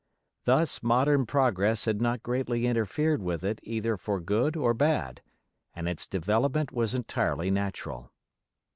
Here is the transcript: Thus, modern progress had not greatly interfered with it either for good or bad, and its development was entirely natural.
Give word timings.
Thus, 0.45 0.81
modern 0.81 1.27
progress 1.27 1.85
had 1.85 2.01
not 2.01 2.23
greatly 2.23 2.65
interfered 2.65 3.21
with 3.21 3.43
it 3.43 3.59
either 3.61 3.97
for 3.97 4.19
good 4.19 4.57
or 4.57 4.73
bad, 4.73 5.21
and 5.75 5.87
its 5.87 6.07
development 6.07 6.71
was 6.71 6.95
entirely 6.95 7.51
natural. 7.51 8.11